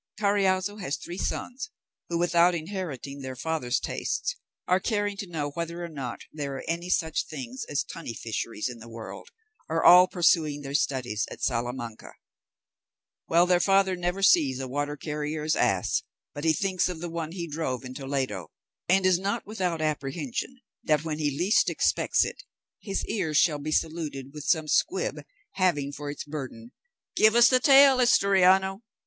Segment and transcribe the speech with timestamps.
[0.17, 1.69] Carriazo has three sons,
[2.09, 4.35] who, without inheriting their father's tastes,
[4.67, 8.67] or caring to know whether or not there are any such things as tunny fisheries
[8.67, 9.29] in the world,
[9.69, 12.13] are all pursuing their studies at Salamanca;
[13.29, 16.01] whilst their father never sees a water carrier's ass
[16.33, 18.49] but he thinks of the one he drove in Toledo,
[18.89, 22.41] and is not without apprehension that, when he least expects it,
[22.79, 25.21] his ears shall be saluted with some squib
[25.57, 26.71] having for its burden,
[27.15, 28.81] "Give us the tail, Asturiano!